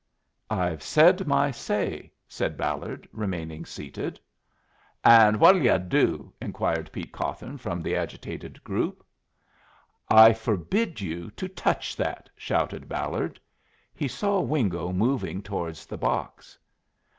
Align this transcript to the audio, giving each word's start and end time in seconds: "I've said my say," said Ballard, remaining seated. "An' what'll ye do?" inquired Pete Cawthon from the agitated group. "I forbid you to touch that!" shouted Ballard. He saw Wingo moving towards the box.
"I've 0.49 0.81
said 0.81 1.27
my 1.27 1.51
say," 1.51 2.11
said 2.27 2.57
Ballard, 2.57 3.07
remaining 3.11 3.65
seated. 3.67 4.19
"An' 5.03 5.37
what'll 5.37 5.61
ye 5.61 5.77
do?" 5.77 6.33
inquired 6.41 6.91
Pete 6.91 7.11
Cawthon 7.11 7.59
from 7.59 7.83
the 7.83 7.95
agitated 7.95 8.63
group. 8.63 9.05
"I 10.09 10.33
forbid 10.33 11.01
you 11.01 11.29
to 11.35 11.47
touch 11.47 11.95
that!" 11.97 12.31
shouted 12.35 12.89
Ballard. 12.89 13.39
He 13.93 14.07
saw 14.07 14.39
Wingo 14.41 14.91
moving 14.91 15.43
towards 15.43 15.85
the 15.85 15.99
box. 15.99 16.57